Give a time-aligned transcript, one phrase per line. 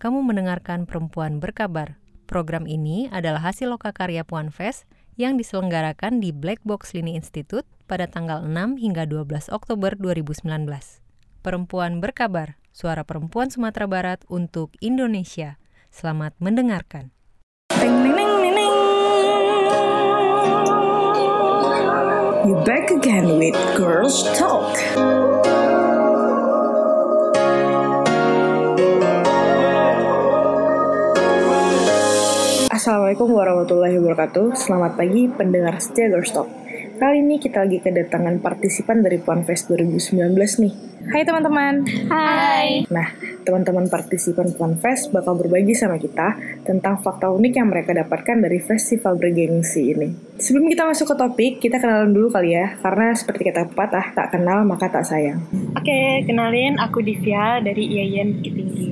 [0.00, 2.00] kamu mendengarkan Perempuan Berkabar.
[2.24, 4.88] Program ini adalah hasil lokakarya Puan Fest
[5.20, 10.48] yang diselenggarakan di Black Box Lini Institute pada tanggal 6 hingga 12 Oktober 2019.
[11.44, 15.60] Perempuan Berkabar, suara perempuan Sumatera Barat untuk Indonesia.
[15.92, 17.12] Selamat mendengarkan.
[22.48, 24.80] You back again with Girls Talk.
[32.90, 34.58] Assalamualaikum warahmatullahi wabarakatuh.
[34.58, 36.50] Selamat pagi pendengar setia Talk.
[36.98, 40.74] Kali ini kita lagi kedatangan partisipan dari Puanfest 2019 nih.
[41.06, 41.86] Hai teman-teman.
[42.10, 42.90] Hai.
[42.90, 43.14] Nah,
[43.46, 46.34] teman-teman partisipan Puanfest bakal berbagi sama kita
[46.66, 50.10] tentang fakta unik yang mereka dapatkan dari festival bergengsi ini.
[50.42, 54.34] Sebelum kita masuk ke topik, kita kenalan dulu kali ya, karena seperti kata pepatah, tak
[54.34, 55.46] kenal maka tak sayang.
[55.78, 58.86] Oke, kenalin aku Divya dari IAIN Bukit Tinggi.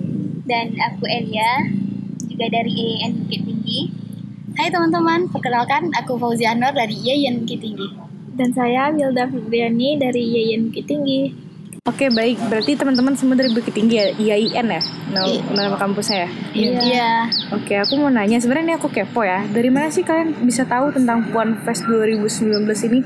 [0.46, 1.66] Dan aku Elia,
[2.38, 3.80] juga dari IAIN Bukit Tinggi.
[4.54, 7.90] Hai teman-teman, perkenalkan aku Fauzia Nur dari IAIN Bukit Tinggi.
[8.38, 11.34] Dan saya Wilda Febriani dari IAIN Bukit Tinggi.
[11.82, 12.38] Oke, baik.
[12.46, 14.14] Berarti teman-teman semua dari Bukit Tinggi ya?
[14.14, 14.78] IAIN ya?
[15.10, 15.42] Nama, Iya.
[15.50, 16.28] nama kampusnya ya?
[16.54, 17.10] Iya.
[17.58, 18.38] Oke, aku mau nanya.
[18.38, 19.42] Sebenarnya ini aku kepo ya.
[19.42, 23.02] Dari mana sih kalian bisa tahu tentang Puanfest 2019 ini?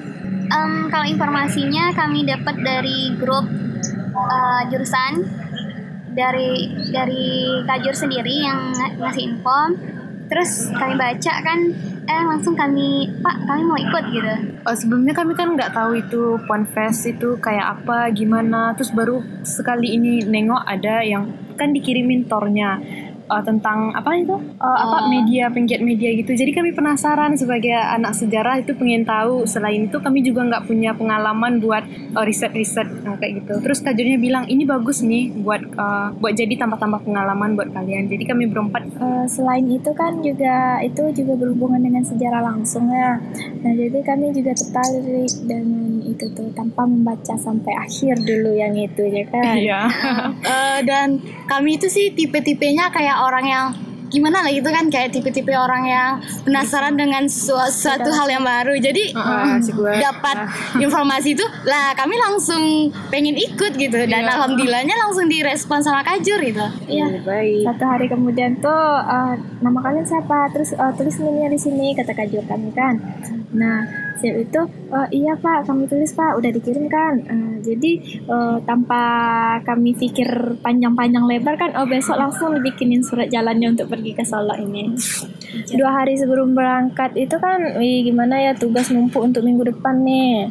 [0.53, 3.49] Em, kalau informasinya kami dapat dari grup
[4.13, 5.25] eh, jurusan
[6.13, 9.59] dari dari kajur sendiri yang ng- ngasih info.
[10.33, 11.59] Terus kami baca kan,
[12.09, 14.33] eh langsung kami, Pak kami mau ikut gitu.
[14.65, 18.73] Oh, sebelumnya kami kan nggak tahu itu Puan Fest itu kayak apa, gimana.
[18.73, 21.29] Terus baru sekali ini nengok ada yang
[21.61, 22.81] kan dikirimin tornya
[23.25, 25.09] eh, tentang apa itu Eh, apa Oh.
[25.09, 26.33] media penggiat media gitu.
[26.33, 29.43] Jadi kami penasaran sebagai anak sejarah itu pengen tahu.
[29.45, 33.59] Selain itu kami juga nggak punya pengalaman buat eh, riset-riset yang kayak gitu.
[33.61, 38.07] Terus kajurnya bilang ini bagus nih buat eh, buat jadi tambah-tambah pengalaman buat kalian.
[38.07, 43.19] Jadi kami berempat Eh, selain itu kan juga itu juga berhubungan dengan sejarah langsung ya.
[43.59, 45.03] Nah jadi kami juga tertarik
[45.43, 49.55] dengan itu tuh tanpa membaca sampai akhir dulu yang itu ya kan.
[49.55, 49.81] Iya.
[50.43, 51.09] Eh, dan
[51.47, 53.67] kami itu sih tipe-tipenya kayak orang yang
[54.09, 56.11] gimana lah gitu kan kayak tipe-tipe orang yang
[56.45, 59.89] penasaran dengan su- suatu hal yang baru jadi Ah, si gue.
[59.89, 60.53] dapat
[60.85, 62.61] informasi itu lah kami langsung
[63.09, 64.29] pengen ikut gitu dan Iya.
[64.31, 67.25] alhamdulillahnya langsung direspon sama kajur gitu Iya.
[67.25, 67.65] Baik.
[67.65, 68.69] Satu hari kemudian tuh
[69.01, 70.53] eh, nama kalian siapa?
[70.53, 73.01] Terus eh, tulis namanya di sini kata kajur kami kan.
[73.51, 74.61] Nah siap itu
[74.95, 77.15] eh, iya pak kami tulis pak udah dikirim kan.
[77.27, 77.91] Eh, jadi
[78.23, 79.03] eh, tanpa
[79.67, 84.55] kami pikir panjang-panjang lebar kan oh besok langsung dibikinin surat jalannya untuk pergi ke Solo
[84.55, 84.95] ini.
[85.75, 90.47] Dua hari sebelum berangkat itu kan wih, gimana ya tugas numpuk untuk minggu depan nih.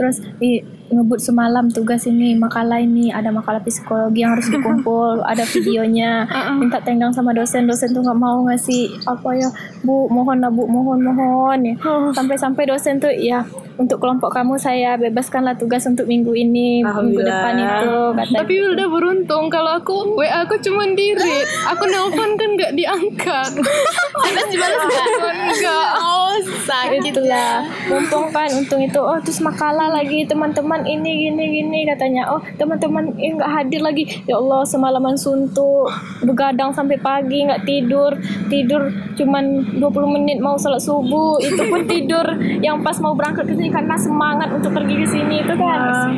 [0.00, 5.46] Terus ih, ngebut semalam tugas ini makalah ini ada makalah psikologi yang harus dikumpul ada
[5.46, 6.26] videonya.
[6.58, 9.48] Minta tenggang sama dosen dosen tuh nggak mau ngasih apa ya
[9.86, 11.58] bu mohon lah bu mohon mohon.
[11.62, 11.74] Ya.
[12.12, 13.46] Sampai sampai dosen tuh ya
[13.80, 18.86] untuk kelompok kamu saya bebaskanlah tugas untuk minggu ini minggu depan itu kata Tapi Wilda
[18.92, 21.48] beruntung kalau aku WA aku cuma di read.
[21.70, 23.50] Aku nelpon kan nggak diangkat.
[24.34, 25.06] terus dibalas nggak?
[25.30, 25.88] Enggak.
[26.02, 26.34] oh
[26.66, 27.64] sakit itulah.
[27.88, 29.00] Mumpung kan untung itu.
[29.00, 32.30] Oh terus makalah lagi teman-teman ini gini gini katanya.
[32.32, 34.04] Oh teman-teman eh, nggak hadir lagi.
[34.24, 35.90] Ya Allah semalaman suntuk
[36.22, 38.14] begadang sampai pagi nggak tidur.
[38.46, 41.40] Tidur cuman 20 menit mau sholat subuh.
[41.42, 42.26] Itu pun tidur
[42.62, 46.14] yang pas mau berangkat ke sini karena semangat untuk pergi ke sini itu kan?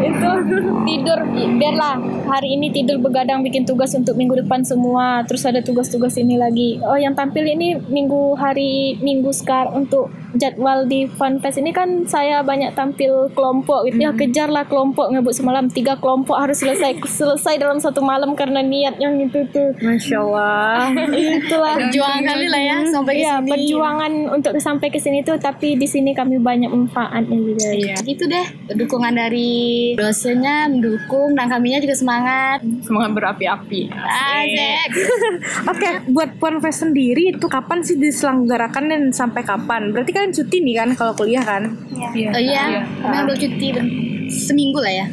[0.00, 0.30] Itu
[0.88, 1.18] tidur
[1.60, 1.98] biarlah
[2.30, 5.20] hari ini tidur begadang bikin tugas untuk minggu depan semua.
[5.28, 6.80] Terus ada tugas-tugas ini lagi.
[6.80, 12.40] Oh yang tampil ini minggu hari minggu sekarang untuk jadwal di Funfest ini kan saya
[12.40, 17.76] banyak tampil kelompok gitu ya kejarlah kelompok ngebut semalam tiga kelompok harus selesai selesai dalam
[17.76, 20.88] satu malam karena niat yang itu tuh Masya Allah.
[21.36, 25.74] itulah perjuangan kali lah ya sampai Iya, sini perjuangan untuk sampai ke sini tuh tapi
[25.74, 27.68] di sini kami banyak manfaatnya juga.
[27.68, 27.96] Iya.
[28.00, 29.50] gitu deh dukungan dari
[29.94, 33.88] dosennya mendukung dan kaminya juga semangat Semangat berapi-api.
[33.90, 34.88] Asik.
[35.72, 39.90] Oke, buat Puanfest sendiri itu kapan sih diselenggarakan dan sampai kapan?
[39.90, 41.72] Berarti kalian cuti nih kan kalau kuliah kan?
[42.12, 42.28] Iya.
[42.30, 42.62] Oh iya,
[43.00, 43.65] kami ambil cuti ben-
[44.30, 45.06] seminggu lah ya.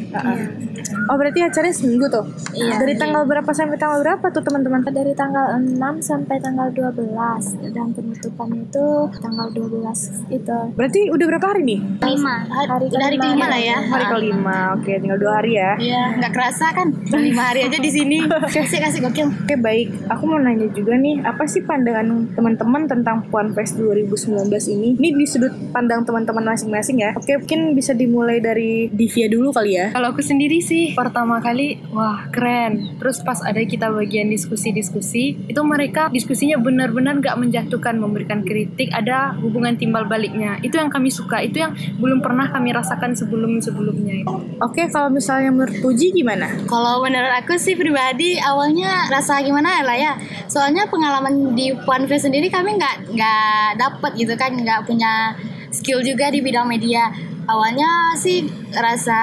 [1.10, 2.24] Oh berarti acaranya seminggu tuh?
[2.52, 2.80] Iya.
[2.80, 4.80] Dari tanggal berapa sampai tanggal berapa tuh teman-teman?
[4.84, 8.86] Dari tanggal 6 sampai tanggal 12 dan penutupannya itu
[9.20, 10.58] tanggal 12 itu.
[10.76, 11.78] Berarti udah berapa hari nih?
[12.04, 13.50] Lima, hari, Hari hari kelima kelima ya.
[13.50, 13.78] lah ya.
[13.84, 14.58] Hari kelima.
[14.78, 15.70] Oke, tinggal dua hari ya.
[15.78, 16.88] Iya, nggak kerasa kan?
[17.12, 18.18] Lima hari aja di sini.
[18.54, 19.28] Kasih kasih gokil.
[19.44, 24.96] Oke baik, aku mau nanya juga nih, apa sih pandangan teman-teman tentang Puanfest 2019 ini?
[24.96, 27.10] Ini di sudut pandang teman-teman masing-masing ya.
[27.16, 29.86] Oke, mungkin bisa dimulai dari Divya dulu kali ya.
[29.92, 32.98] Kalau aku sendiri sih sih pertama kali wah keren.
[32.98, 39.38] Terus pas ada kita bagian diskusi-diskusi, itu mereka diskusinya benar-benar gak menjatuhkan, memberikan kritik, ada
[39.38, 40.58] hubungan timbal baliknya.
[40.66, 44.26] Itu yang kami suka, itu yang belum pernah kami rasakan sebelum-sebelumnya.
[44.58, 46.50] Oke, kalau misalnya menurut Puji gimana?
[46.66, 50.12] Kalau menurut aku sih pribadi awalnya rasa gimana ya lah ya.
[50.50, 55.38] Soalnya pengalaman di Puan Face sendiri kami nggak nggak dapet gitu kan, nggak punya
[55.70, 57.33] skill juga di bidang media.
[57.44, 59.20] Awalnya sih rasa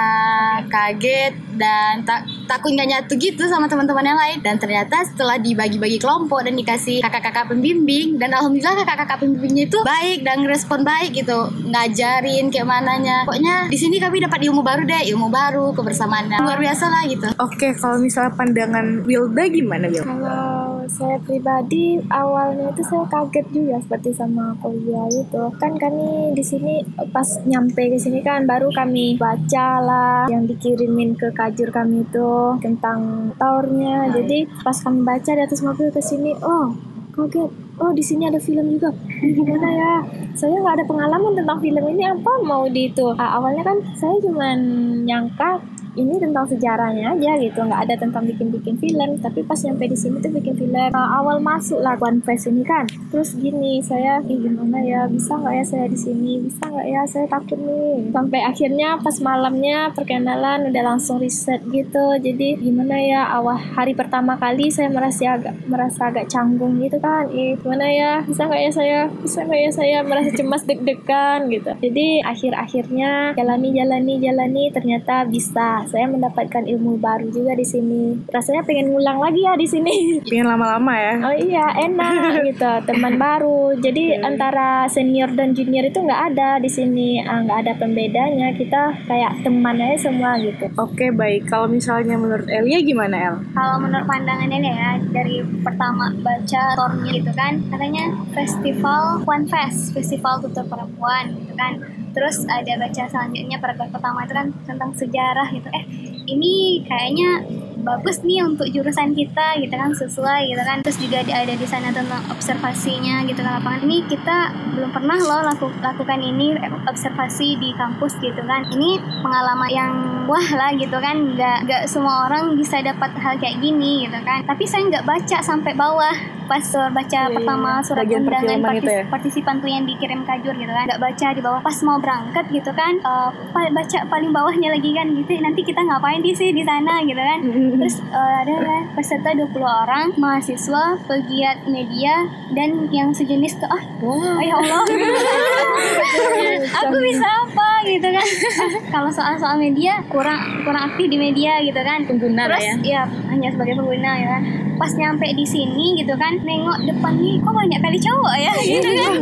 [0.70, 4.38] kaget dan tak takut nggak nyatu gitu sama teman-teman yang lain.
[4.46, 10.22] Dan ternyata setelah dibagi-bagi kelompok dan dikasih kakak-kakak pembimbing dan alhamdulillah kakak-kakak pembimbingnya itu baik
[10.22, 11.50] dan respon baik gitu.
[11.66, 13.26] Ngajarin kayak mananya.
[13.26, 17.28] Pokoknya di sini kami dapat ilmu baru deh ilmu baru kebersamaan luar biasa lah gitu.
[17.42, 20.06] Oke, kalau misalnya pandangan Wilda gimana, Wil?
[20.06, 25.44] Kalau saya pribadi awalnya itu saya kaget juga seperti sama kuliah itu.
[25.62, 26.82] Kan kami di sini
[27.12, 32.58] pas nyampe ke sini kan baru kami baca lah yang dikirimin ke kajur kami itu
[32.64, 34.10] tentang taurnya.
[34.16, 36.74] Jadi pas kami baca di atas mobil ke sini, oh
[37.14, 37.52] kaget.
[37.82, 38.94] Oh di sini ada film juga.
[39.26, 39.94] Gimana ya?
[40.38, 43.10] Saya nggak ada pengalaman tentang film ini apa mau di itu.
[43.18, 44.58] Ah, awalnya kan saya cuman
[45.02, 45.58] nyangka
[46.00, 47.60] ini tentang sejarahnya aja gitu.
[47.60, 50.76] Nggak ada tentang bikin-bikin film tapi pas nyampe di sini tuh bikin film.
[50.96, 52.88] Uh, awal masuk lah One Face ini kan.
[53.12, 55.06] Terus gini saya "Ih, gimana ya?
[55.12, 56.40] Bisa nggak ya saya di sini?
[56.48, 58.12] Bisa nggak ya saya takut nih?
[58.16, 62.16] Sampai akhirnya pas malamnya perkenalan udah langsung riset gitu.
[62.20, 63.22] Jadi gimana ya?
[63.36, 67.28] Awal hari pertama kali saya merasa agak merasa agak canggung gitu kan.
[67.36, 68.14] Ih, gimana ya?
[68.24, 69.00] Bisa nggak ya saya?
[69.12, 69.98] Bisa nggak ya saya?
[70.08, 71.72] Merasa cemas deg-degan gitu.
[71.84, 74.64] Jadi akhir-akhirnya jalani jalani jalani.
[74.72, 79.66] Ternyata bisa saya mendapatkan ilmu baru juga di sini rasanya pengen ngulang lagi ya di
[79.66, 79.96] sini
[80.30, 81.14] Pengen lama-lama ya?
[81.22, 83.76] Oh iya enak gitu teman baru.
[83.78, 88.52] Jadi antara senior dan junior itu nggak ada di sini Ah, nggak ada pembedanya.
[88.54, 90.68] Kita kayak teman aja semua gitu.
[90.76, 91.48] Oke, baik.
[91.48, 93.36] Kalau misalnya menurut Elia gimana, El?
[93.52, 99.92] kalau menurut pandangannya nih ya dari pertama baca tornya gitu kan katanya festival Puan Fest
[99.92, 101.78] festival tutur perempuan gitu kan
[102.12, 105.68] terus ada baca selanjutnya paragraf pertama itu kan tentang sejarah gitu.
[105.72, 105.84] Eh
[106.28, 107.44] ini kayaknya
[107.82, 110.78] bagus nih untuk jurusan kita gitu kan sesuai gitu kan.
[110.86, 113.82] Terus juga ada di sana tentang observasinya gitu kan lapangan.
[113.86, 114.38] Ini kita
[114.78, 116.56] belum pernah loh laku, lakukan ini
[116.88, 118.64] observasi di kampus gitu kan.
[118.70, 119.94] Ini pengalaman yang
[120.26, 121.36] wah lah gitu kan.
[121.36, 124.46] Nggak nggak semua orang bisa dapat hal kayak gini gitu kan.
[124.46, 126.16] Tapi saya nggak baca sampai bawah
[126.52, 127.86] pas baca Iya, pertama iya.
[127.88, 129.04] surat undangan partis- ya?
[129.08, 130.86] partisipan tuh yang dikirim kajur gitu kan.
[130.88, 131.60] Nggak baca di bawah.
[131.64, 135.32] Pas mau berangkat gitu kan uh, baca paling bawahnya lagi kan gitu.
[135.40, 137.40] Nanti kita ngapain di sih di sana gitu kan
[137.80, 143.84] terus uh, ada kan peserta 20 orang mahasiswa pegiat media dan yang sejenis tuh ah
[144.04, 144.84] oh, ya Allah.
[146.84, 148.28] Aku bisa apa gitu kan.
[148.94, 152.04] Kalau soal-soal media kurang kurang aktif di media gitu kan.
[152.06, 153.08] Pengguna terus ya.
[153.30, 154.28] hanya sebagai pengguna ya.
[154.38, 154.44] Kan
[154.82, 158.54] pas nyampe di sini gitu kan nengok depan nih kok banyak kali cowok ya?
[158.72, 159.14] Gitu kan.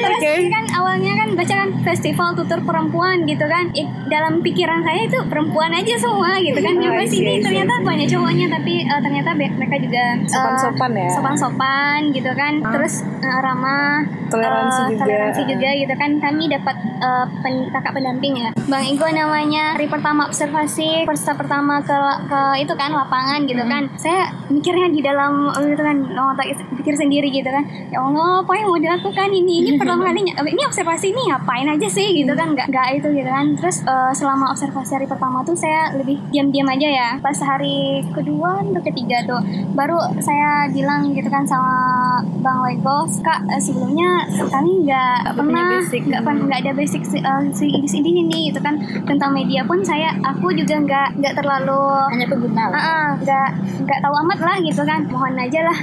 [0.00, 3.68] Terus kan awalnya kan baca kan festival tutur perempuan gitu kan.
[3.76, 6.74] Eh, dalam pikiran saya itu perempuan aja semua gitu kan.
[6.76, 11.08] Oh, nyampe see, sini ternyata banyak cowoknya tapi eh, ternyata mereka juga eh, Sopan-sopan ya?
[11.12, 12.52] sopan-sopan gitu kan.
[12.64, 15.00] Terus eh, ramah Toleransi eh, juga.
[15.04, 16.10] toleransi juga gitu kan.
[16.16, 18.50] Kami dapat eh, pen- kakak pendamping ya.
[18.66, 21.96] Bang Igo namanya hari pertama observasi peserta pertama ke
[22.28, 23.88] ke itu kan lapangan gitu kan.
[23.96, 27.64] Saya mikirnya di dalam eh, gitu kan oh, tak pikir sendiri gitu kan.
[27.88, 29.56] Ya Allah apa yang mau dilakukan ini?
[29.64, 33.08] Ini pertama kalinya eh, ini observasi ini ngapain aja sih gitu kan nggak nggak itu
[33.14, 33.46] gitu kan.
[33.56, 37.08] Terus eh, selama observasi hari pertama tuh saya lebih diam-diam aja ya.
[37.22, 39.40] Pas hari kedua atau ketiga tuh
[39.72, 41.97] baru saya bilang gitu kan sama
[42.40, 47.42] bang Legos kak eh, sebelumnya kami nggak pernah nggak pernah nggak ada basic si- eh,
[47.54, 48.78] si di sini nih gitu kan.
[49.04, 51.80] Tentang media pun saya aku juga nggak nggak terlalu
[52.14, 52.64] hanya pengguna.
[52.70, 53.48] Ah, ah, nggak
[53.84, 55.00] nggak tahu amat lah gitu kan.
[55.08, 55.78] Mohon aja lah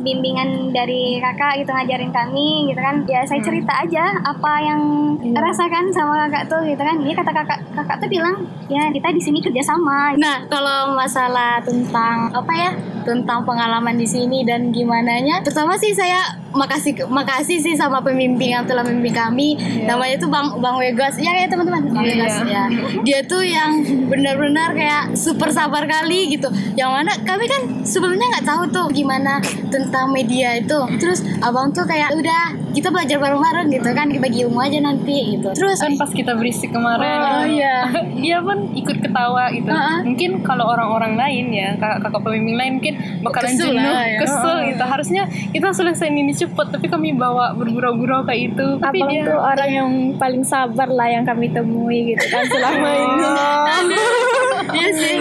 [0.00, 3.02] bimbingan dari kakak gitu ngajarin kami gitu kan.
[3.08, 4.80] Ya saya cerita aja apa yang
[5.32, 6.96] rasakan sama kakak tuh gitu kan.
[7.00, 8.36] Dia kata kakak kakak tuh bilang
[8.68, 10.16] ya kita di sini kerjasama.
[10.16, 12.70] Nah, kalau masalah tentang apa ya?
[13.04, 15.44] Tentang pengalaman di sini dan gimana nya?
[15.44, 19.48] Pertama sih saya makasih makasih sih sama pembimbing yang telah membimbing kami.
[19.82, 21.18] Namanya tuh Bang Bang Wegos.
[21.18, 21.82] Ya kayak teman-teman.
[21.86, 22.64] Bang Iya, Wegos ya.
[23.02, 23.70] Dia tuh yang
[24.06, 26.48] benar-benar kayak super sabar kali gitu.
[26.74, 30.78] Yang mana kami kan sebelumnya nggak tahu tuh gimana tentang media itu.
[30.96, 35.50] Terus abang tuh kayak udah kita belajar bareng-bareng gitu kan bagi ilmu aja nanti gitu.
[35.52, 37.86] Terus kan pas kita berisik kemarin Oh, iya.
[38.24, 39.98] dia pun ikut ketawa gitu Heeh.
[40.02, 44.18] mungkin kalau orang-orang lain ya kakak-kakak pembimbing lain mungkin bakalan Kesel jenuh ya.
[44.20, 49.10] kesel gitu harusnya kita selesai ini cepet tapi kami bawa bergurau-gurau kayak itu tapi abang
[49.10, 53.24] dia tuh orang yang paling sabar lah yang kami temui gitu kan selama ini.
[54.74, 55.18] Iya sih.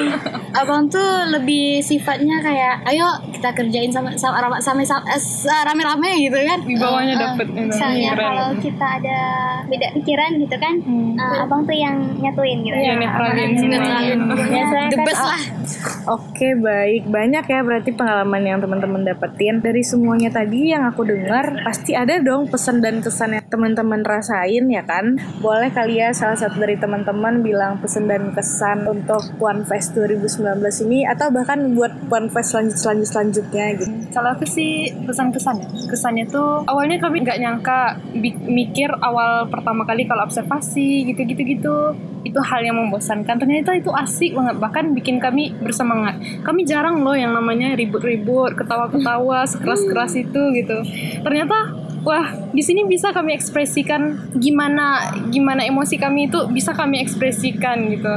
[0.56, 3.06] Abang tuh lebih sifatnya kayak ayo
[3.44, 6.60] kita kerjain sama sama sama, sama, sama eh, rame-rame gitu kan.
[6.64, 7.20] di bawahnya eh.
[7.20, 7.60] dapet itu.
[7.76, 8.24] Misalnya Keren.
[8.24, 9.20] kalau kita ada
[9.68, 11.20] beda pikiran gitu kan, Hmm.
[11.20, 12.72] eh, abang tuh yang nyatuin gitu.
[12.72, 14.20] Iya, netralin Iya, netralin.
[14.94, 15.44] The kan best oh, lah.
[16.20, 21.64] Oke baik, banyak ya berarti pengalaman yang teman-teman dapetin Dari semuanya tadi yang aku dengar
[21.64, 26.36] Pasti ada dong pesan dan kesan yang teman-teman rasain ya kan Boleh kali ya salah
[26.36, 31.96] satu dari teman-teman bilang pesan dan kesan untuk Puan Fest 2019 ini Atau bahkan buat
[32.12, 35.68] Puan Fest selanjut-selanjut selanjutnya gitu Kalau aku sih pesan-kesan ya.
[35.90, 37.98] Kesannya tuh awalnya kami nggak nyangka
[38.46, 41.76] mikir awal pertama kali kalau observasi gitu-gitu gitu
[42.24, 43.36] itu hal yang membosankan.
[43.36, 46.22] Ternyata itu asik banget bahkan bikin kami bersemangat.
[46.46, 50.78] Kami jarang loh yang namanya ribut-ribut, ketawa-ketawa, sekeras-keras itu gitu.
[51.26, 51.74] Ternyata
[52.06, 58.14] wah di sini bisa kami ekspresikan gimana gimana emosi kami itu bisa kami ekspresikan gitu.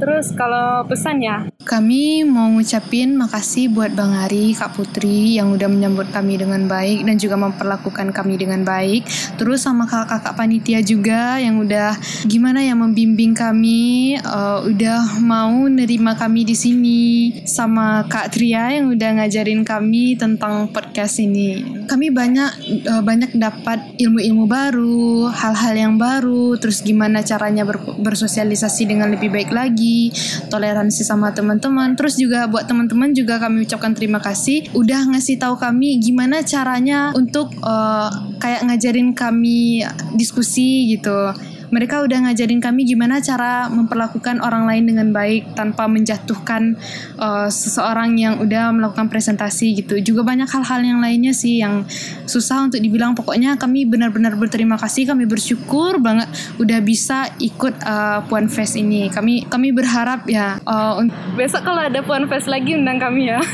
[0.00, 5.66] Terus kalau pesan ya Kami mau ngucapin makasih buat Bang Ari, Kak Putri yang udah
[5.66, 9.02] menyambut kami dengan baik dan juga memperlakukan kami dengan baik.
[9.34, 16.14] Terus sama kakak-kakak panitia juga yang udah gimana ya membimbing kami, eh, udah mau nerima
[16.14, 17.02] kami di sini.
[17.42, 21.75] Sama Kak Tria yang udah ngajarin kami tentang podcast ini.
[21.86, 22.50] Kami banyak
[22.84, 29.32] eh, banyak dapat ilmu-ilmu baru, hal-hal yang baru, terus gimana caranya ber- bersosialisasi dengan lebih
[29.32, 30.12] baik lagi,
[30.52, 31.96] toleransi sama teman-teman.
[31.96, 37.14] Terus juga buat teman-teman juga kami ucapkan terima kasih udah ngasih tahu kami gimana caranya
[37.16, 38.08] untuk eh,
[38.42, 39.86] kayak ngajarin kami
[40.18, 41.32] diskusi gitu.
[41.70, 46.78] Mereka udah ngajarin kami gimana cara memperlakukan orang lain dengan baik tanpa menjatuhkan
[47.18, 49.98] eh, seseorang yang udah melakukan presentasi gitu.
[50.00, 51.86] Juga banyak hal-hal yang lainnya sih yang
[52.26, 53.14] susah untuk dibilang.
[53.16, 59.08] Pokoknya kami benar-benar berterima kasih, kami bersyukur banget udah bisa ikut eh, Puan Fest ini.
[59.10, 63.40] Kami kami berharap ya eh, un- besok kalau ada Puan Fest lagi undang kami ya.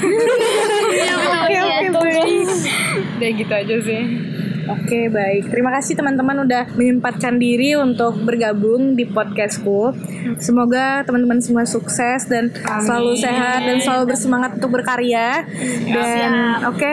[1.42, 2.47] Oke oke baik
[3.19, 4.02] Udah gitu aja sih.
[4.62, 9.90] Oke baik, terima kasih teman-teman udah menyempatkan diri untuk bergabung di podcastku.
[10.38, 15.42] Semoga teman-teman semua sukses dan selalu sehat dan selalu bersemangat untuk berkarya.
[15.90, 16.92] Dan oke,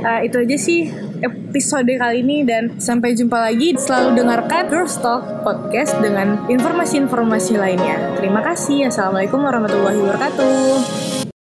[0.00, 0.88] eh, itu aja sih
[1.20, 3.76] episode kali ini dan sampai jumpa lagi.
[3.76, 8.16] Selalu dengarkan Girls Talk Podcast dengan informasi-informasi lainnya.
[8.16, 8.88] Terima kasih.
[8.88, 11.19] Assalamualaikum warahmatullahi wabarakatuh.